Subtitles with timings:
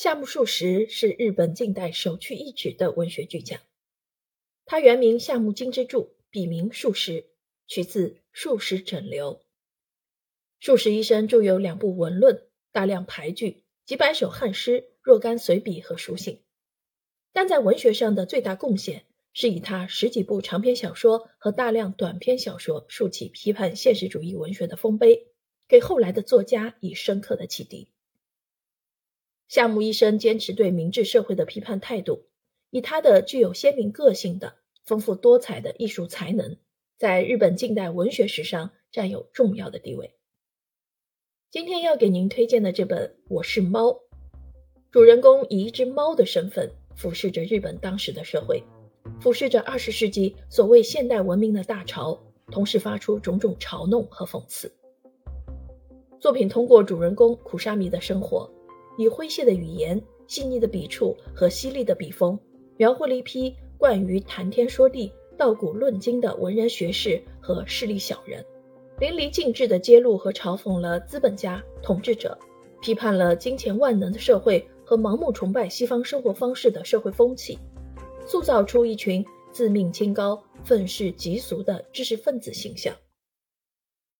[0.00, 3.58] 夏目漱石是日本近代首屈一指的文学巨匠。
[4.64, 7.26] 他原名夏目金之助，笔名漱石，
[7.66, 9.42] 取自漱石整流。
[10.62, 16.44] 漱石一生著有两部文论、大量俳句、几百首汉诗、若干随笔和书信。
[17.32, 25.26] 但在文学上的最大贡献，是以他十几部长篇小说和大量短篇小说竖起批判现实主义文学的丰碑，
[25.66, 27.88] 给后来的作家以深刻的启迪。
[29.48, 32.26] 夏目一生坚持对明治社会的批判态度，
[32.68, 36.58] 以他的具有鲜明个性的丰富多彩的艺术才能，
[36.98, 40.14] 在日本近代文学史上占有重要的地位。
[41.50, 43.88] 今天要给您推荐的这本《我是猫》，
[44.90, 48.62] 主人公以一只猫的身份俯视着日本当时的社会，
[49.18, 54.70] 俯视着二十世纪所谓现代文明的大潮，同时发出种种嘲弄和讽刺。
[56.20, 58.52] 作品通过主人公苦沙弥的生活。
[58.98, 62.38] 以诙谐的语言、细腻的笔触和犀利的笔锋，
[62.76, 68.44] 描绘了一批惯于谈天说地、道古论今的文人学士和势利小人，
[68.98, 72.36] 淋漓尽致地揭露和嘲讽了资本家、统治者，
[72.82, 77.56] 批判了金钱万能的社会和盲目崇拜西方生活方式的社会风气，
[78.26, 82.92] 塑造出一群自命清高、愤世嫉俗的知识分子形象。